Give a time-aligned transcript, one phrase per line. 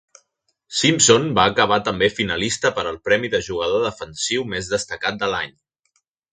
[0.77, 5.57] Simpson va acabar també finalista per al premi de jugador defensiu més destacat de l'any.